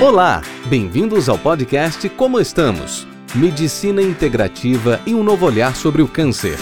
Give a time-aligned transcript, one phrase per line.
[0.00, 3.04] Olá, bem-vindos ao podcast Como Estamos?
[3.34, 6.56] Medicina integrativa e um novo olhar sobre o câncer.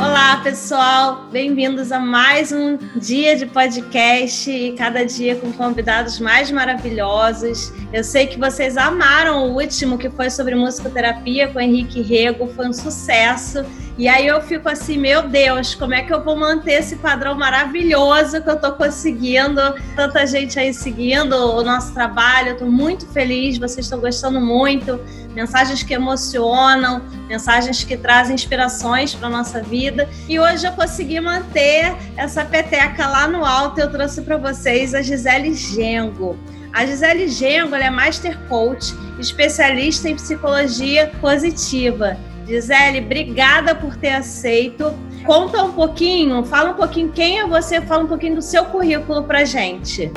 [0.00, 6.50] Olá, pessoal, bem-vindos a mais um dia de podcast e cada dia com convidados mais
[6.50, 7.74] maravilhosos.
[7.92, 12.66] Eu sei que vocês amaram o último, que foi sobre musicoterapia com Henrique Rego, foi
[12.66, 13.62] um sucesso.
[13.98, 17.34] E aí eu fico assim, meu Deus, como é que eu vou manter esse padrão
[17.34, 19.60] maravilhoso que eu tô conseguindo?
[19.94, 25.00] Tanta gente aí seguindo o nosso trabalho, eu tô muito feliz, vocês estão gostando muito.
[25.34, 30.06] Mensagens que emocionam, mensagens que trazem inspirações para nossa vida.
[30.28, 33.80] E hoje eu consegui manter essa peteca lá no alto.
[33.80, 36.38] Eu trouxe para vocês a Gisele Gengo.
[36.70, 42.18] A Gisele Gengo é Master Coach, especialista em psicologia positiva.
[42.46, 44.94] Gisele, obrigada por ter aceito.
[45.24, 49.24] Conta um pouquinho, fala um pouquinho quem é você, fala um pouquinho do seu currículo
[49.24, 50.12] pra gente.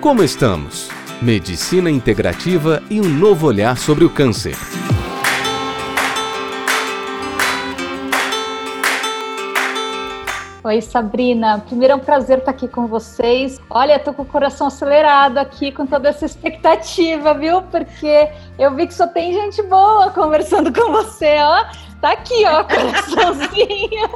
[0.00, 0.88] Como estamos?
[1.20, 4.56] Medicina integrativa e um novo olhar sobre o câncer.
[10.64, 11.62] Oi, Sabrina.
[11.66, 13.60] Primeiro é um prazer estar aqui com vocês.
[13.70, 17.62] Olha, tô com o coração acelerado aqui com toda essa expectativa, viu?
[17.62, 18.28] Porque
[18.58, 21.64] eu vi que só tem gente boa conversando com você, ó.
[22.00, 24.08] Tá aqui, ó, coraçãozinho.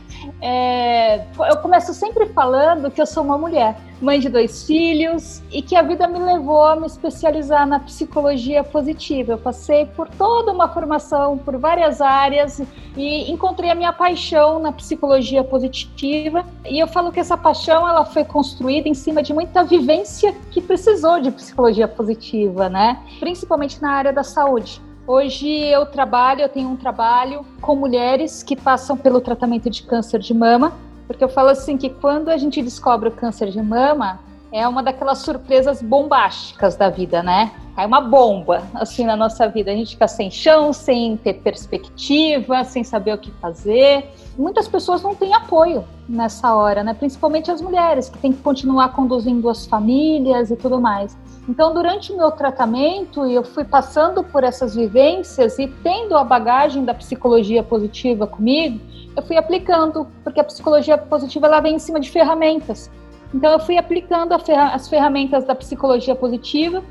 [0.40, 5.60] É, eu começo sempre falando que eu sou uma mulher, mãe de dois filhos, e
[5.60, 9.32] que a vida me levou a me especializar na psicologia positiva.
[9.32, 12.62] Eu passei por toda uma formação, por várias áreas,
[12.96, 16.44] e encontrei a minha paixão na psicologia positiva.
[16.64, 20.60] E eu falo que essa paixão ela foi construída em cima de muita vivência que
[20.60, 23.02] precisou de psicologia positiva, né?
[23.18, 24.87] Principalmente na área da saúde.
[25.08, 30.20] Hoje eu trabalho, eu tenho um trabalho com mulheres que passam pelo tratamento de câncer
[30.20, 30.74] de mama,
[31.06, 34.20] porque eu falo assim que quando a gente descobre o câncer de mama,
[34.52, 37.52] é uma daquelas surpresas bombásticas da vida, né?
[37.76, 39.70] É uma bomba assim na nossa vida.
[39.70, 44.10] A gente fica sem chão, sem ter perspectiva, sem saber o que fazer.
[44.36, 46.94] Muitas pessoas não têm apoio nessa hora, né?
[46.94, 51.16] Principalmente as mulheres que têm que continuar conduzindo as famílias e tudo mais.
[51.48, 56.84] Então, durante o meu tratamento, eu fui passando por essas vivências e tendo a bagagem
[56.84, 58.80] da psicologia positiva comigo,
[59.16, 62.90] eu fui aplicando, porque a psicologia positiva ela vem em cima de ferramentas.
[63.32, 66.82] Então, eu fui aplicando as ferramentas da psicologia positiva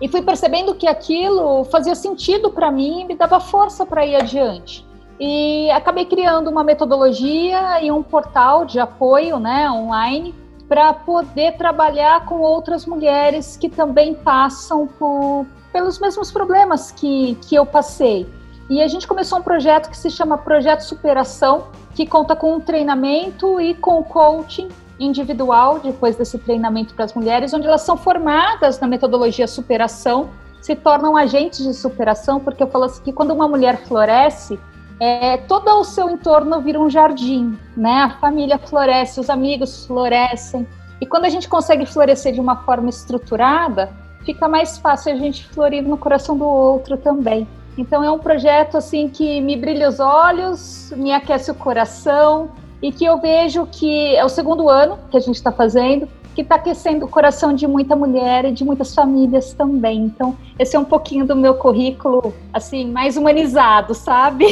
[0.00, 4.16] e fui percebendo que aquilo fazia sentido para mim e me dava força para ir
[4.16, 4.84] adiante.
[5.18, 10.34] E acabei criando uma metodologia e um portal de apoio né, online
[10.68, 17.54] para poder trabalhar com outras mulheres que também passam por, pelos mesmos problemas que, que
[17.54, 18.26] eu passei.
[18.68, 22.60] E a gente começou um projeto que se chama Projeto Superação, que conta com um
[22.60, 24.68] treinamento e com coaching
[24.98, 30.30] individual depois desse treinamento para as mulheres, onde elas são formadas na metodologia superação,
[30.60, 34.58] se tornam agentes de superação, porque eu falo assim que quando uma mulher floresce,
[34.98, 38.02] é, todo o seu entorno vira um jardim, né?
[38.02, 40.66] A família floresce, os amigos florescem.
[41.00, 43.90] E quando a gente consegue florescer de uma forma estruturada,
[44.24, 47.46] fica mais fácil a gente florir no coração do outro também.
[47.76, 52.50] Então é um projeto assim que me brilha os olhos, me aquece o coração
[52.86, 56.42] e que eu vejo que é o segundo ano que a gente está fazendo que
[56.42, 60.00] está aquecendo o coração de muita mulher e de muitas famílias também.
[60.00, 64.44] Então, esse é um pouquinho do meu currículo, assim, mais humanizado, sabe?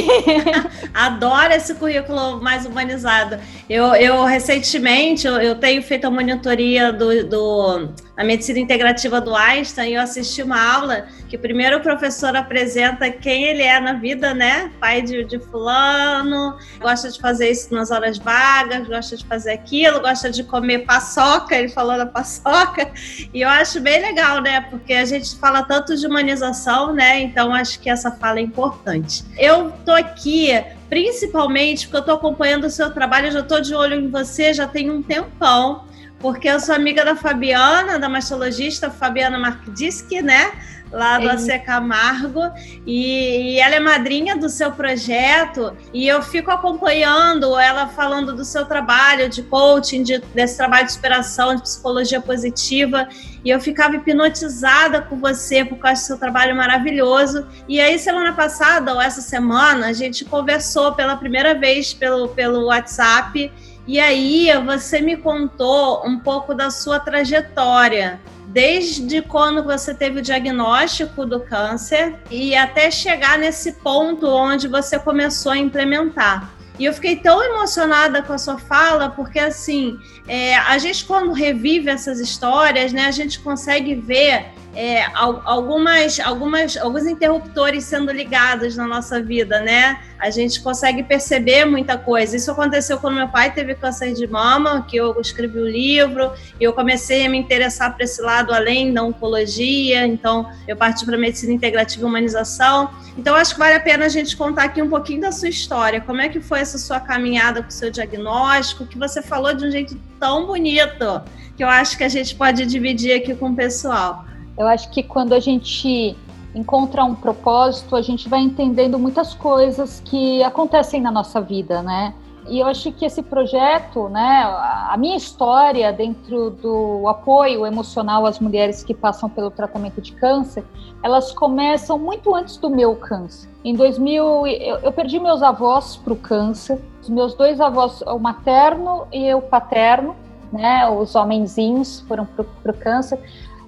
[0.91, 3.37] Adoro esse currículo mais humanizado.
[3.69, 9.35] Eu, eu recentemente, eu, eu tenho feito a monitoria do, do a medicina integrativa do
[9.35, 14.33] Einstein, eu assisti uma aula que primeiro o professor apresenta quem ele é na vida,
[14.33, 14.71] né?
[14.79, 19.99] Pai de, de fulano, gosta de fazer isso nas horas vagas, gosta de fazer aquilo,
[19.99, 22.89] gosta de comer paçoca, ele falou da paçoca,
[23.33, 24.61] e eu acho bem legal, né?
[24.61, 27.19] Porque a gente fala tanto de humanização, né?
[27.19, 29.25] Então acho que essa fala é importante.
[29.37, 30.51] Eu tô aqui
[30.87, 34.67] principalmente porque eu tô acompanhando o seu trabalho, já tô de olho em você já
[34.67, 35.83] tem um tempão
[36.19, 40.51] porque eu sou amiga da Fabiana, da mastologista Fabiana Markdiski, né?
[40.95, 42.39] Lá do AC Camargo,
[42.87, 48.45] e, e, ela é madrinha do seu projeto, e eu fico acompanhando ela falando do
[48.45, 53.09] seu trabalho de coaching, de, desse trabalho de inspiração, de psicologia positiva,
[53.43, 57.45] e eu ficava hipnotizada com você por causa do seu trabalho maravilhoso.
[57.67, 62.67] E aí, semana passada, ou essa semana, a gente conversou pela primeira vez pelo, pelo
[62.67, 63.51] WhatsApp,
[63.87, 68.19] E aí você me contou um pouco da sua trajetória,
[68.55, 74.97] desde quando você teve o diagnóstico do câncer e até chegar nesse ponto onde você
[74.97, 76.55] começou a implementar.
[76.79, 81.33] E eu fiquei tão emocionada com a sua fala, porque assim, é, a gente quando
[81.33, 88.75] revive essas histórias, né, a gente consegue ver é, algumas, algumas, alguns interruptores sendo ligados
[88.75, 90.01] na nossa vida, né?
[90.19, 92.35] A gente consegue perceber muita coisa.
[92.35, 96.31] Isso aconteceu quando meu pai teve câncer de mama, que eu escrevi o um livro,
[96.59, 101.05] e eu comecei a me interessar para esse lado além da oncologia, então eu parti
[101.05, 102.89] para medicina integrativa e humanização.
[103.17, 106.01] Então acho que vale a pena a gente contar aqui um pouquinho da sua história,
[106.01, 109.65] como é que foi essa sua caminhada com o seu diagnóstico, que você falou de
[109.65, 111.21] um jeito tão bonito,
[111.55, 114.25] que eu acho que a gente pode dividir aqui com o pessoal.
[114.57, 116.15] Eu acho que quando a gente
[116.53, 122.13] encontra um propósito, a gente vai entendendo muitas coisas que acontecem na nossa vida, né?
[122.47, 124.43] E eu acho que esse projeto, né,
[124.87, 130.63] a minha história dentro do apoio emocional às mulheres que passam pelo tratamento de câncer,
[131.01, 133.49] elas começam muito antes do meu câncer.
[133.63, 138.19] Em 2000, eu, eu perdi meus avós para o câncer, os meus dois avós, o
[138.19, 140.15] materno e o paterno,
[140.53, 143.19] né, os homenzinhos foram para o câncer.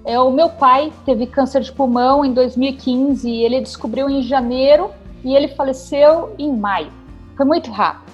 [0.04, 4.90] É, o meu pai teve câncer de pulmão em 2015 e ele descobriu em janeiro
[5.24, 6.92] e ele faleceu em maio.
[7.36, 8.12] Foi muito rápido.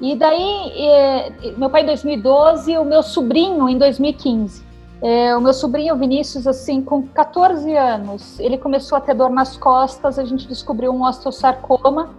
[0.00, 4.62] E daí, é, meu pai em 2012 e o meu sobrinho em 2015.
[5.00, 9.56] É, o meu sobrinho Vinícius, assim, com 14 anos, ele começou a ter dor nas
[9.56, 12.10] costas, a gente descobriu um osteosarcoma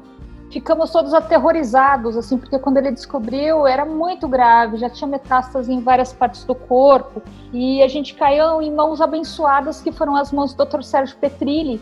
[0.52, 5.82] ficamos todos aterrorizados, assim, porque quando ele descobriu era muito grave, já tinha metástase em
[5.82, 7.22] várias partes do corpo,
[7.54, 10.82] e a gente caiu em mãos abençoadas que foram as mãos do Dr.
[10.82, 11.82] Sérgio Petrilli,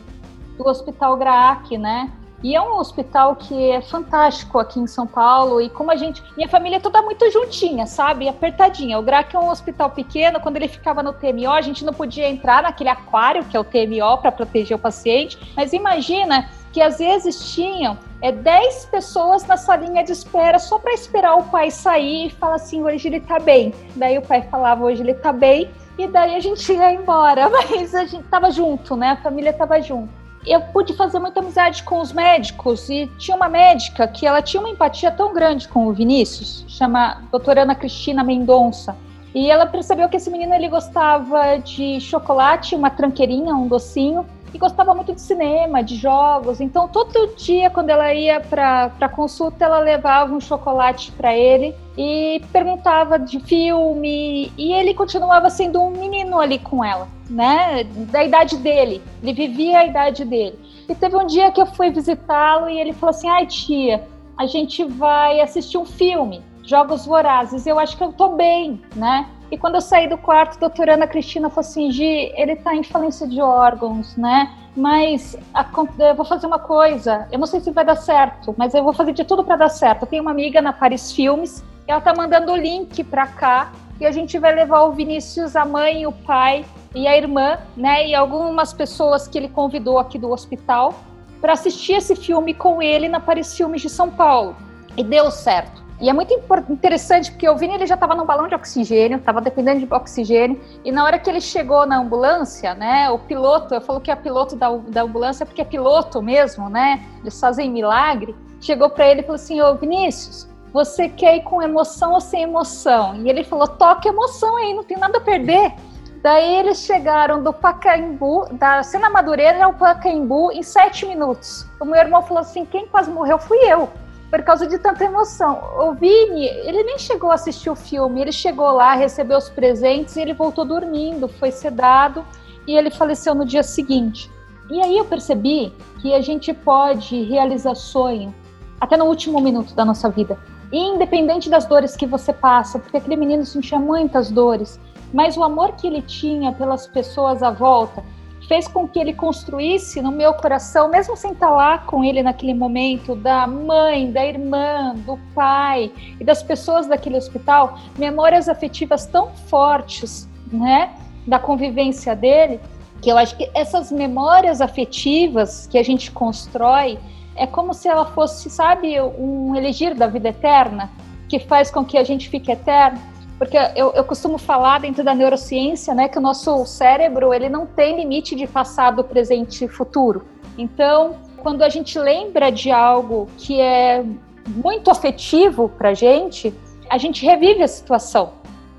[0.57, 2.11] do Hospital Graac, né?
[2.43, 5.59] E é um hospital que é fantástico aqui em São Paulo.
[5.59, 6.23] E como a gente.
[6.35, 8.29] Minha família é toda muito juntinha, sabe?
[8.29, 8.99] Apertadinha.
[8.99, 10.39] O GRAC é um hospital pequeno.
[10.39, 13.63] Quando ele ficava no TMO, a gente não podia entrar naquele aquário, que é o
[13.63, 15.51] TMO, para proteger o paciente.
[15.55, 16.47] Mas imagina
[16.77, 21.41] que às vezes tinham é, 10 pessoas na salinha de espera só para esperar o
[21.45, 23.73] pai sair e falar assim: hoje ele tá bem.
[23.95, 25.71] Daí o pai falava: hoje ele tá bem.
[25.97, 27.49] E daí a gente ia embora.
[27.49, 29.09] Mas a gente tava junto, né?
[29.09, 30.09] A família tava junto.
[30.45, 34.61] Eu pude fazer muita amizade com os médicos e tinha uma médica que ela tinha
[34.61, 38.95] uma empatia tão grande com o Vinícius, chama doutora Ana Cristina Mendonça.
[39.33, 44.57] E ela percebeu que esse menino ele gostava de chocolate, uma tranqueirinha, um docinho, e
[44.57, 46.61] gostava muito de cinema, de jogos.
[46.61, 52.41] Então, todo dia, quando ela ia para consulta, ela levava um chocolate para ele e
[52.51, 54.51] perguntava de filme.
[54.57, 57.83] E ele continuava sendo um menino ali com ela, né?
[58.11, 59.01] Da idade dele.
[59.21, 60.57] Ele vivia a idade dele.
[60.87, 64.07] E teve um dia que eu fui visitá-lo e ele falou assim: ai, tia,
[64.37, 66.41] a gente vai assistir um filme.
[66.63, 69.25] Jogos Vorazes, eu acho que eu tô bem, né?
[69.49, 72.75] E quando eu saí do quarto, a doutora Ana Cristina falou assim: Gi, ele está
[72.75, 74.53] em falência de órgãos, né?
[74.75, 75.65] Mas a,
[75.99, 78.93] eu vou fazer uma coisa, eu não sei se vai dar certo, mas eu vou
[78.93, 80.03] fazer de tudo para dar certo.
[80.03, 84.05] Eu tenho uma amiga na Paris Filmes, ela tá mandando o link para cá e
[84.05, 88.07] a gente vai levar o Vinícius, a mãe, o pai e a irmã, né?
[88.07, 90.93] E algumas pessoas que ele convidou aqui do hospital
[91.39, 94.55] para assistir esse filme com ele na Paris Filmes de São Paulo.
[94.95, 95.86] E deu certo.
[95.99, 96.31] E é muito
[96.69, 100.61] interessante porque o Vini ele já estava num balão de oxigênio, estava dependendo de oxigênio,
[100.85, 104.15] e na hora que ele chegou na ambulância, né, o piloto, eu falo que é
[104.15, 109.21] piloto da, da ambulância porque é piloto mesmo, né, eles fazem milagre, chegou para ele
[109.21, 113.15] e falou assim, ô Vinícius, você quer ir com emoção ou sem emoção?
[113.15, 115.73] E ele falou, toque emoção aí, não tem nada a perder.
[116.21, 121.65] Daí eles chegaram do Pacaembu, da Cena Madureira ao Pacaembu em sete minutos.
[121.79, 123.89] O meu irmão falou assim, quem quase morreu fui eu
[124.29, 125.61] por causa de tanta emoção.
[125.79, 130.15] O Vini, ele nem chegou a assistir o filme, ele chegou lá, recebeu os presentes
[130.15, 132.25] e ele voltou dormindo, foi sedado
[132.67, 134.29] e ele faleceu no dia seguinte.
[134.69, 138.35] E aí eu percebi que a gente pode realizar sonho
[138.81, 140.37] até no último minuto da nossa vida,
[140.71, 144.79] independente das dores que você passa, porque aquele menino sentia muitas dores,
[145.13, 148.03] mas o amor que ele tinha pelas pessoas à volta
[148.47, 152.53] fez com que ele construísse no meu coração, mesmo sem estar lá com ele naquele
[152.53, 159.31] momento, da mãe, da irmã, do pai e das pessoas daquele hospital, memórias afetivas tão
[159.31, 160.93] fortes, né,
[161.25, 162.59] da convivência dele,
[163.01, 166.97] que eu acho que essas memórias afetivas que a gente constrói
[167.35, 170.89] é como se ela fosse, sabe, um elegir da vida eterna,
[171.27, 172.99] que faz com que a gente fique eterno
[173.37, 177.65] porque eu, eu, costumo falar dentro da neurociência, né, que o nosso cérebro ele não
[177.65, 180.25] tem limite de passado, presente e futuro.
[180.57, 184.03] Então, quando a gente lembra de algo que é
[184.47, 186.53] muito afetivo para gente,
[186.89, 188.33] a gente revive a situação.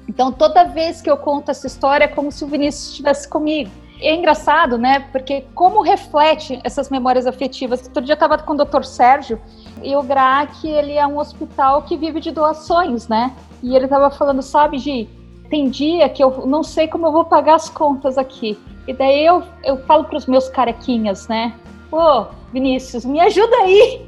[0.09, 3.71] Então, toda vez que eu conto essa história, é como se o Vinícius estivesse comigo.
[4.01, 5.01] É engraçado, né?
[5.11, 7.85] Porque como reflete essas memórias afetivas?
[7.85, 8.85] Outro dia eu estava com o Dr.
[8.85, 9.41] Sérgio
[9.83, 13.35] e o GRAC, ele é um hospital que vive de doações, né?
[13.63, 15.09] E ele estava falando, sabe, Gi,
[15.51, 18.59] tem dia que eu não sei como eu vou pagar as contas aqui.
[18.87, 21.55] E daí eu, eu falo para os meus carequinhas, né?
[21.91, 24.08] Pô, Vinícius, me ajuda aí.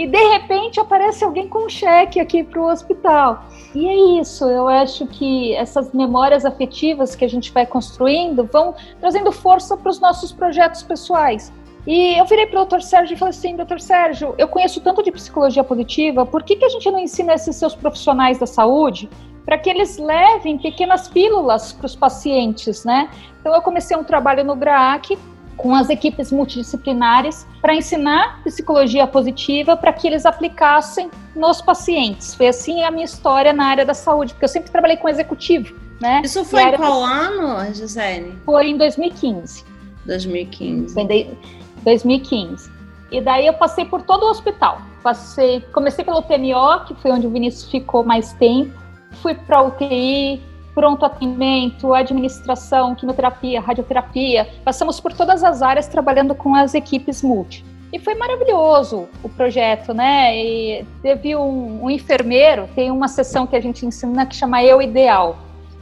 [0.00, 3.44] E de repente aparece alguém com um cheque aqui para o hospital.
[3.74, 8.74] E é isso, eu acho que essas memórias afetivas que a gente vai construindo vão
[8.98, 11.52] trazendo força para os nossos projetos pessoais.
[11.86, 12.80] E eu virei para o Dr.
[12.80, 13.78] Sérgio e falei assim: Dr.
[13.78, 17.54] Sérgio, eu conheço tanto de psicologia positiva, por que, que a gente não ensina esses
[17.56, 19.06] seus profissionais da saúde
[19.44, 23.10] para que eles levem pequenas pílulas para os pacientes, né?
[23.38, 25.18] Então eu comecei um trabalho no GRAAC
[25.60, 32.34] com as equipes multidisciplinares para ensinar psicologia positiva para que eles aplicassem nos pacientes.
[32.34, 35.74] Foi assim a minha história na área da saúde, porque eu sempre trabalhei com executivo,
[36.00, 36.22] né?
[36.24, 37.06] Isso foi em qual da...
[37.06, 38.38] ano, Gisele?
[38.46, 39.62] Foi em 2015.
[40.06, 40.94] 2015.
[40.94, 41.38] Foi em
[41.84, 42.70] 2015.
[43.12, 44.80] E daí eu passei por todo o hospital.
[45.02, 48.72] Passei, comecei pelo TMO, que foi onde o Vinícius ficou mais tempo.
[49.20, 50.40] Fui para UTI,
[50.74, 54.48] pronto atendimento, administração, quimioterapia, radioterapia.
[54.64, 57.64] Passamos por todas as áreas trabalhando com as equipes multi.
[57.92, 60.36] E foi maravilhoso o projeto, né?
[60.36, 64.80] E teve um, um, enfermeiro, tem uma sessão que a gente ensina que chama Eu
[64.80, 65.38] Ideal,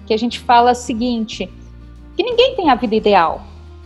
[0.07, 1.51] que a gente fala o seguinte:
[2.17, 3.43] que ninguém tem a vida ideal.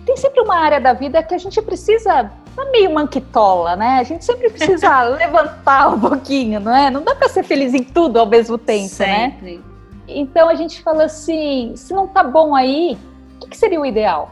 [0.06, 3.98] Tem sempre uma área da vida que a gente precisa tá meio manquitola, né?
[3.98, 6.90] A gente sempre precisa levantar um pouquinho, não é?
[6.90, 9.30] Não dá para ser feliz em tudo ao mesmo tempo, né?
[9.30, 9.56] sempre.
[9.56, 9.71] né?
[10.06, 12.98] Então a gente fala assim, se não tá bom aí,
[13.42, 14.30] o que, seria o ideal?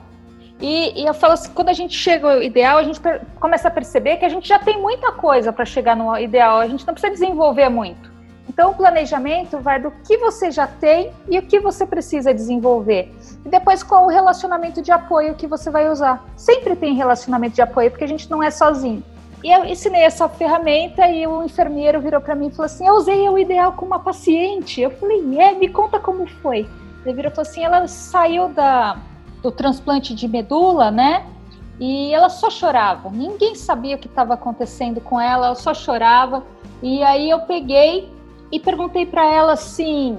[0.61, 3.01] E, e, eu falo assim, quando a gente chega ao ideal, a gente
[3.39, 6.67] começa a perceber que a gente já tem muita coisa para chegar no ideal, a
[6.67, 8.11] gente não precisa desenvolver muito.
[8.49, 13.11] Então, o planejamento vai do que você já tem e o que você precisa desenvolver.
[13.45, 16.25] E depois, qual o relacionamento de apoio que você vai usar.
[16.37, 19.05] Sempre tem relacionamento de apoio, porque a gente não é sozinho.
[19.43, 22.95] E eu ensinei essa ferramenta e o enfermeiro virou para mim e falou assim: Eu
[22.95, 24.81] usei o ideal com uma paciente.
[24.81, 26.69] Eu falei: É, me conta como foi.
[27.05, 28.99] Ele virou e falou assim: Ela saiu da,
[29.43, 31.27] do transplante de medula, né?
[31.79, 33.09] E ela só chorava.
[33.09, 36.45] Ninguém sabia o que estava acontecendo com ela, ela só chorava.
[36.83, 38.13] E aí eu peguei
[38.53, 40.19] e perguntei para ela assim: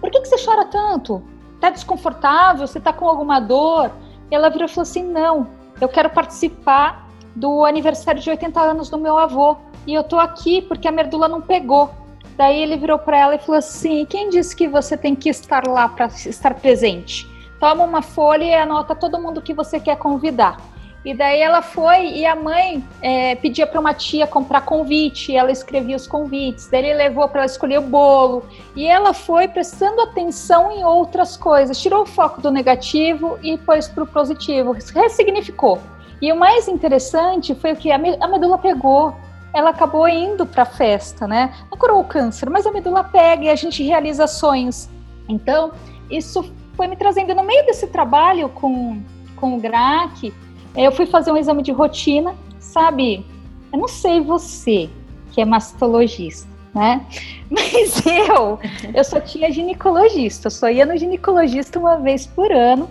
[0.00, 1.22] Por que, que você chora tanto?
[1.60, 2.66] Tá desconfortável?
[2.66, 3.90] Você tá com alguma dor?
[4.30, 5.46] E ela virou e falou assim: Não,
[5.78, 7.07] eu quero participar
[7.38, 9.56] do aniversário de 80 anos do meu avô.
[9.86, 11.90] E eu tô aqui porque a medula não pegou.
[12.36, 15.66] Daí ele virou para ela e falou assim: Quem disse que você tem que estar
[15.66, 17.28] lá para estar presente?
[17.58, 20.60] Toma uma folha e anota todo mundo que você quer convidar.
[21.04, 25.50] E daí ela foi e a mãe é, pedia para uma tia comprar convite, ela
[25.50, 26.68] escrevia os convites.
[26.68, 28.44] Daí ele levou para ela escolher o bolo.
[28.76, 33.88] E ela foi prestando atenção em outras coisas, tirou o foco do negativo e pôs
[33.88, 35.80] para o positivo, ressignificou.
[36.20, 39.14] E o mais interessante foi que a medula pegou,
[39.54, 41.54] ela acabou indo para a festa, né?
[41.70, 44.88] Não curou o câncer, mas a medula pega e a gente realiza sonhos.
[45.28, 45.72] Então,
[46.10, 49.00] isso foi me trazendo no meio desse trabalho com,
[49.36, 50.32] com o GRAC.
[50.76, 53.24] Eu fui fazer um exame de rotina, sabe?
[53.72, 54.90] Eu não sei você,
[55.32, 57.04] que é mastologista, né?
[57.48, 58.58] Mas eu,
[58.92, 62.88] eu só tinha ginecologista, eu só ia no ginecologista uma vez por ano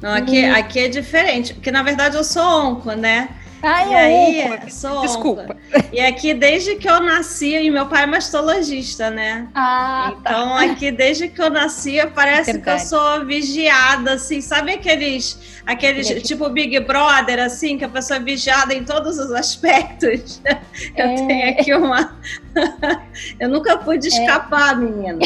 [0.00, 0.54] não, aqui, uhum.
[0.54, 3.28] aqui é diferente, porque na verdade eu sou onco, né?
[3.66, 5.56] Ah, e aí, sou Desculpa.
[5.90, 9.48] E aqui, desde que eu nasci, e meu pai é mastologista, né?
[9.54, 10.30] Ah, tá.
[10.30, 10.64] então, tá.
[10.64, 12.78] aqui, desde que eu nasci, parece Verdade.
[12.78, 14.42] que eu sou vigiada, assim.
[14.42, 19.18] Sabe aqueles, aqueles é tipo Big Brother, assim, que a pessoa é vigiada em todos
[19.18, 20.42] os aspectos?
[20.94, 21.14] Eu é...
[21.14, 22.18] tenho aqui uma...
[23.40, 24.10] eu nunca pude é.
[24.10, 24.76] escapar, é.
[24.76, 25.18] menina.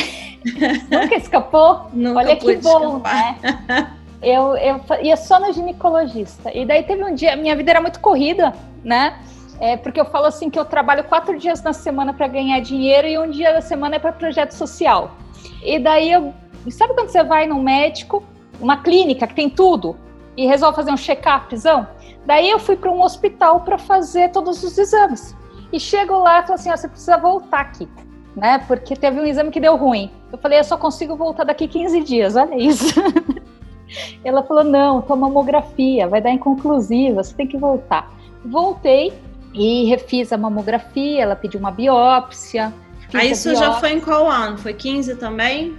[0.91, 1.91] Nunca escapou?
[1.93, 3.39] Nunca Olha que bom, escapar.
[3.67, 3.93] né?
[4.23, 6.53] Eu, eu ia só no ginecologista.
[6.53, 8.53] E daí teve um dia, minha vida era muito corrida,
[8.85, 9.19] né?
[9.61, 13.09] É, porque eu falo assim que eu trabalho quatro dias na semana para ganhar dinheiro
[13.09, 15.17] e um dia da semana é para projeto social.
[15.63, 16.33] E daí eu.
[16.71, 18.23] Sabe quando você vai num médico,
[18.61, 19.97] uma clínica que tem tudo,
[20.37, 21.87] e resolve fazer um check-upzão?
[22.27, 25.35] Daí eu fui para um hospital para fazer todos os exames.
[25.73, 27.89] E chego lá e falo assim: você precisa voltar aqui,
[28.37, 28.59] né?
[28.67, 30.11] Porque teve um exame que deu ruim.
[30.31, 32.95] Eu falei: eu só consigo voltar daqui 15 dias, olha isso.
[34.25, 38.13] Ela falou: não, tua mamografia vai dar inconclusiva, você tem que voltar.
[38.45, 39.13] Voltei
[39.55, 42.73] e refiz a mamografia, ela pediu uma biópsia.
[43.15, 43.73] Aí ah, isso biópsia.
[43.73, 44.59] já foi em qual ano?
[44.59, 45.77] Foi 15 também?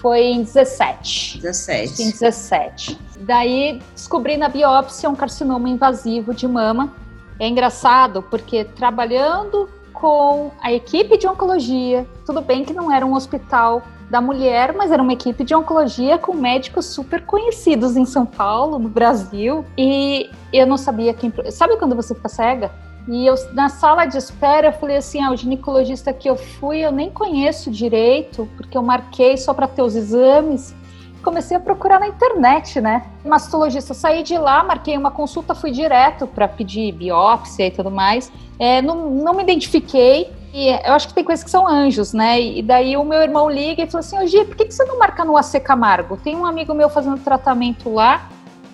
[0.00, 1.38] Foi em 17.
[1.40, 2.02] 17.
[2.02, 2.98] Em 17.
[3.20, 6.92] Daí descobri na biópsia um carcinoma invasivo de mama.
[7.38, 12.06] É engraçado porque trabalhando com a equipe de oncologia.
[12.26, 16.18] Tudo bem que não era um hospital da mulher, mas era uma equipe de oncologia
[16.18, 19.64] com médicos super conhecidos em São Paulo, no Brasil.
[19.76, 21.32] E eu não sabia quem.
[21.50, 22.70] Sabe quando você fica cega?
[23.08, 26.78] E eu, na sala de espera, eu falei assim: ah, o ginecologista que eu fui,
[26.78, 30.74] eu nem conheço direito, porque eu marquei só para ter os exames.
[31.22, 33.04] Comecei a procurar na internet, né?
[33.24, 38.30] Mastologista, saí de lá, marquei uma consulta, fui direto para pedir biópsia e tudo mais.
[38.58, 42.40] É, não, não me identifiquei, e eu acho que tem coisas que são anjos, né?
[42.40, 44.84] E daí o meu irmão liga e fala assim: Ô Gi, por que, que você
[44.84, 46.18] não marca no AC Camargo?
[46.18, 48.28] Tem um amigo meu fazendo tratamento lá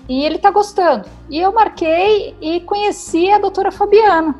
[0.09, 1.09] e ele tá gostando.
[1.31, 4.35] E eu marquei e conheci a doutora Fabiana.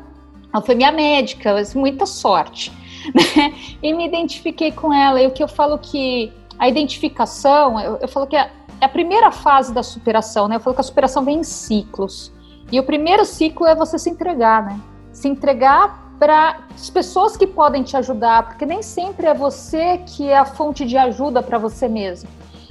[0.51, 2.77] Ela foi minha médica, muita sorte.
[3.15, 3.53] Né?
[3.81, 5.21] E me identifiquei com ela.
[5.21, 8.89] E o que eu falo que a identificação, eu, eu falo que é, é a
[8.89, 10.57] primeira fase da superação, né?
[10.57, 12.33] Eu falo que a superação vem em ciclos.
[12.69, 14.77] E o primeiro ciclo é você se entregar, né?
[15.13, 20.27] Se entregar para as pessoas que podem te ajudar, porque nem sempre é você que
[20.27, 22.29] é a fonte de ajuda para você mesmo.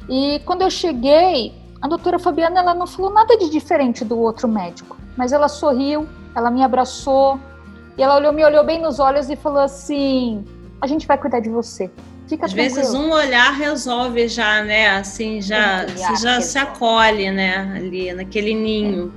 [0.09, 4.47] E quando eu cheguei, a doutora Fabiana ela não falou nada de diferente do outro
[4.47, 7.41] médico, mas ela sorriu, ela me abraçou
[7.97, 10.45] e ela olhou, me olhou bem nos olhos e falou assim:
[10.81, 11.91] a gente vai cuidar de você.
[12.29, 12.77] Fica Às tranquilo.
[12.77, 14.91] vezes um olhar resolve já, né?
[14.91, 17.73] Assim, já, um você já se acolhe, né?
[17.75, 19.13] Ali naquele ninho.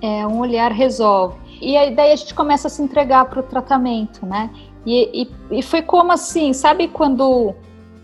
[0.00, 1.36] É, é, um olhar resolve.
[1.60, 4.50] E aí, daí a gente começa a se entregar para o tratamento, né?
[4.84, 7.54] E, e, e foi como assim, sabe quando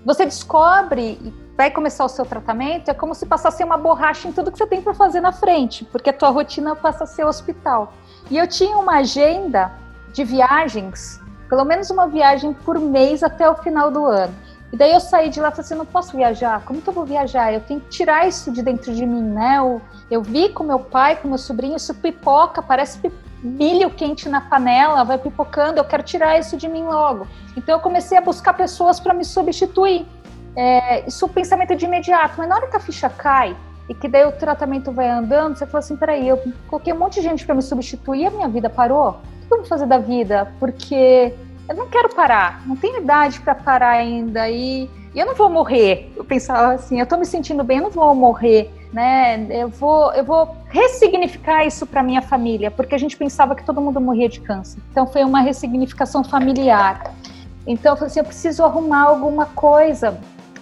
[0.05, 1.19] você descobre
[1.61, 4.67] vai começar o seu tratamento, é como se passasse uma borracha em tudo que você
[4.67, 7.93] tem para fazer na frente, porque a tua rotina passa a ser hospital.
[8.31, 9.71] E eu tinha uma agenda
[10.11, 14.35] de viagens, pelo menos uma viagem por mês até o final do ano.
[14.73, 16.95] E daí eu saí de lá e falei assim, não posso viajar, como que eu
[16.95, 17.53] vou viajar?
[17.53, 19.57] Eu tenho que tirar isso de dentro de mim, né?
[19.59, 22.99] Eu, eu vi com meu pai, com meu sobrinho, isso pipoca, parece
[23.43, 27.27] milho quente na panela, vai pipocando, eu quero tirar isso de mim logo.
[27.57, 30.07] Então eu comecei a buscar pessoas para me substituir
[30.57, 33.57] é, isso é o pensamento de imediato, mas na hora que a ficha cai
[33.89, 37.15] e que daí o tratamento vai andando, você fala assim, peraí, eu coloquei um monte
[37.15, 39.11] de gente para me substituir, a minha vida parou?
[39.11, 40.53] O que eu vou fazer da vida?
[40.59, 41.35] Porque
[41.69, 45.49] eu não quero parar, não tenho idade para parar ainda e, e, eu não vou
[45.49, 46.13] morrer.
[46.17, 49.47] Eu pensava assim, eu tô me sentindo bem, eu não vou morrer, né?
[49.51, 53.81] Eu vou, eu vou ressignificar isso para minha família, porque a gente pensava que todo
[53.81, 54.81] mundo morria de câncer.
[54.91, 57.15] Então foi uma ressignificação familiar.
[57.67, 60.19] Então eu falei assim, eu preciso arrumar alguma coisa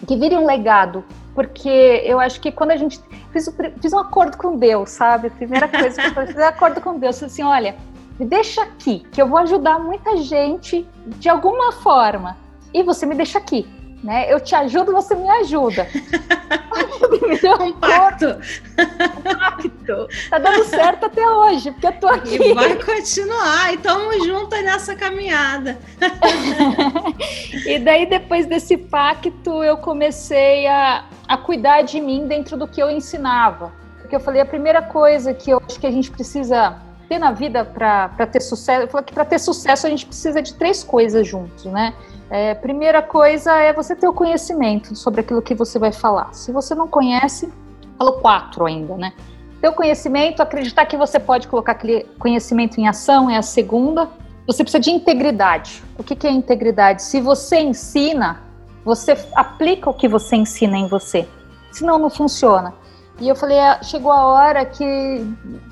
[0.06, 3.00] que vire um legado, porque eu acho que quando a gente
[3.32, 3.48] fiz,
[3.80, 5.28] fiz um acordo com Deus, sabe?
[5.28, 7.76] A primeira coisa que eu fiz um acordo com Deus, assim, olha,
[8.18, 12.36] me deixa aqui, que eu vou ajudar muita gente de alguma forma,
[12.74, 13.66] e você me deixa aqui
[14.02, 14.32] né?
[14.32, 15.86] Eu te ajudo, você me ajuda.
[17.60, 18.26] um pacto.
[18.26, 20.08] Um pacto.
[20.30, 22.36] Tá dando certo até hoje, porque eu tô aqui.
[22.36, 25.78] E vai continuar, e estamos juntas nessa caminhada.
[27.66, 32.82] e daí, depois desse pacto, eu comecei a, a cuidar de mim dentro do que
[32.82, 33.72] eu ensinava.
[34.00, 37.32] Porque eu falei, a primeira coisa que eu acho que a gente precisa ter na
[37.32, 40.84] vida para ter sucesso, eu falei que para ter sucesso a gente precisa de três
[40.84, 41.94] coisas juntos, né?
[42.30, 46.34] É, primeira coisa é você ter o conhecimento sobre aquilo que você vai falar.
[46.34, 47.50] Se você não conhece,
[47.96, 49.12] falo quatro ainda, né?
[49.60, 54.08] Ter o conhecimento, acreditar que você pode colocar aquele conhecimento em ação é a segunda.
[54.46, 55.82] Você precisa de integridade.
[55.98, 57.02] O que, que é integridade?
[57.02, 58.42] Se você ensina,
[58.84, 61.26] você aplica o que você ensina em você.
[61.72, 62.74] Senão não funciona.
[63.20, 64.84] E eu falei, ah, chegou a hora que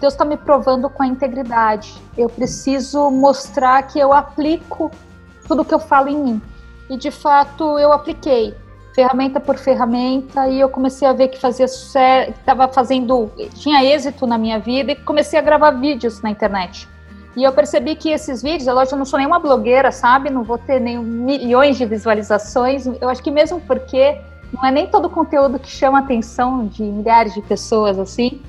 [0.01, 1.95] Deus está me provando com a integridade.
[2.19, 4.91] Eu preciso mostrar que eu aplico
[5.47, 6.43] tudo que eu falo em mim.
[6.89, 8.55] E de fato eu apliquei
[8.95, 14.27] ferramenta por ferramenta e eu comecei a ver que fazia sucesso, estava fazendo, tinha êxito
[14.27, 16.89] na minha vida e comecei a gravar vídeos na internet.
[17.37, 20.31] E eu percebi que esses vídeos, eu não sou nenhuma blogueira, sabe?
[20.31, 22.87] Não vou ter nem milhões de visualizações.
[22.87, 24.19] Eu acho que mesmo porque
[24.51, 28.41] não é nem todo conteúdo que chama a atenção de milhares de pessoas assim,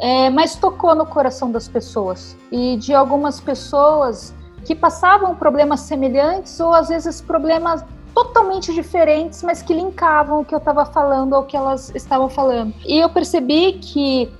[0.00, 2.36] é, mas tocou no coração das pessoas.
[2.52, 4.32] E de algumas pessoas
[4.66, 10.54] que passavam problemas semelhantes ou às vezes problemas totalmente diferentes, mas que linkavam o que
[10.54, 12.74] eu estava falando ao que elas estavam falando.
[12.84, 14.32] E eu percebi que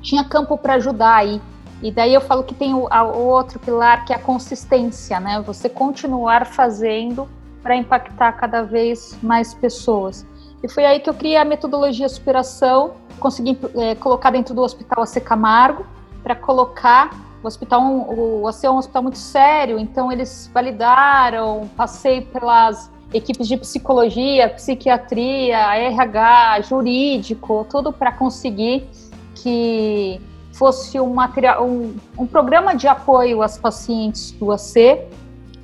[0.00, 1.42] tinha campo para ajudar aí.
[1.82, 5.42] E daí eu falo que tem o, o, outro pilar que é a consistência, né?
[5.44, 7.28] Você continuar fazendo
[7.62, 10.24] para impactar cada vez mais pessoas.
[10.62, 15.02] E foi aí que eu criei a metodologia superação, consegui é, colocar dentro do Hospital
[15.02, 15.84] AC Camargo
[16.22, 17.10] para colocar
[17.44, 23.46] o hospital, o AC é um hospital muito sério, então eles validaram, passei pelas equipes
[23.46, 28.88] de psicologia, psiquiatria, RH, jurídico, tudo para conseguir
[29.34, 30.20] que
[30.52, 35.06] fosse um, material, um, um programa de apoio às pacientes do AC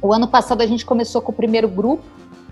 [0.02, 2.04] O ano passado a gente começou com o primeiro grupo.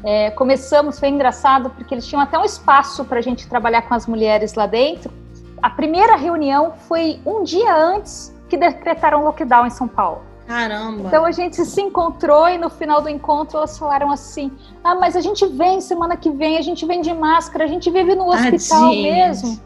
[0.04, 3.94] É, começamos, foi engraçado, porque eles tinham até um espaço para a gente trabalhar com
[3.94, 5.12] as mulheres lá dentro.
[5.60, 10.22] A primeira reunião foi um dia antes que decretaram lockdown em São Paulo.
[10.48, 11.06] Caramba!
[11.06, 14.50] Então a gente se encontrou e no final do encontro elas falaram assim:
[14.82, 17.90] Ah, mas a gente vem semana que vem, a gente vem de máscara, a gente
[17.90, 19.60] vive no hospital mesmo.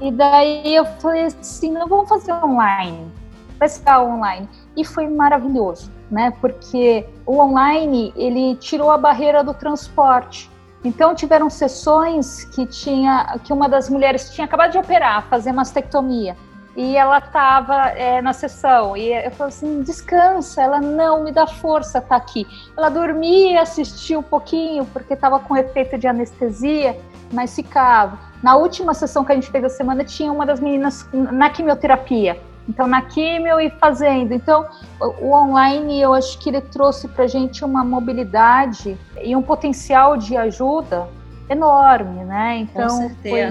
[0.00, 3.10] E daí eu falei assim: não vamos fazer online,
[3.58, 4.48] vai ser online.
[4.76, 6.32] E foi maravilhoso, né?
[6.40, 10.48] Porque o online ele tirou a barreira do transporte.
[10.84, 16.36] Então tiveram sessões que tinha que uma das mulheres tinha acabado de operar, fazer mastectomia
[16.76, 18.96] e ela estava é, na sessão.
[18.96, 22.46] E eu falei assim descansa ela não me dá força tá aqui.
[22.76, 26.96] Ela dormia assistia um pouquinho porque estava com efeito de anestesia
[27.32, 28.18] mas ficava.
[28.42, 32.38] Na última sessão que a gente fez a semana tinha uma das meninas na quimioterapia.
[32.68, 34.32] Então na quimio e fazendo.
[34.32, 34.66] Então
[35.00, 40.36] o online eu acho que ele trouxe para gente uma mobilidade e um potencial de
[40.36, 41.08] ajuda
[41.48, 42.58] enorme né?
[42.58, 43.42] Então foi